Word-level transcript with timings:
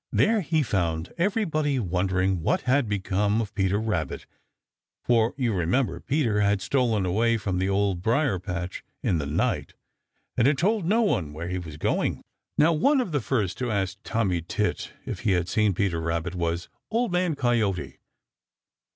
There 0.11 0.41
he 0.41 0.63
found 0.63 1.13
everybody 1.19 1.77
wondering 1.77 2.41
what 2.41 2.61
had 2.61 2.89
become 2.89 3.39
of 3.39 3.53
Peter 3.53 3.79
Rabbit, 3.79 4.25
for 5.03 5.35
you 5.37 5.53
remember 5.53 5.99
Peter 5.99 6.41
had 6.41 6.59
stolen 6.59 7.05
away 7.05 7.37
from 7.37 7.59
the 7.59 7.65
dear 7.65 7.71
Old 7.71 8.01
Briar 8.01 8.39
patch 8.39 8.83
in 9.03 9.19
the 9.19 9.27
night 9.27 9.75
and 10.35 10.47
had 10.47 10.57
told 10.57 10.85
no 10.85 11.03
one 11.03 11.33
where 11.33 11.49
he 11.49 11.59
was 11.59 11.77
going. 11.77 12.23
Now 12.57 12.73
one 12.73 12.99
of 12.99 13.11
the 13.11 13.21
first 13.21 13.59
to 13.59 13.69
ask 13.69 13.99
Tommy 14.03 14.41
Tit 14.41 14.91
if 15.05 15.19
he 15.19 15.33
had 15.33 15.47
seen 15.47 15.75
Peter 15.75 16.01
Rabbit 16.01 16.33
was 16.33 16.67
Old 16.89 17.11
Man 17.11 17.35
Coyote. 17.35 17.99